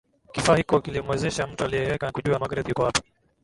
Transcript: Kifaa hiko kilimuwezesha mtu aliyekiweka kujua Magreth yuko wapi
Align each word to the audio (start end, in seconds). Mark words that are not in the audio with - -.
Kifaa 0.33 0.55
hiko 0.55 0.81
kilimuwezesha 0.81 1.47
mtu 1.47 1.63
aliyekiweka 1.63 2.11
kujua 2.11 2.39
Magreth 2.39 2.69
yuko 2.69 2.81
wapi 2.83 3.01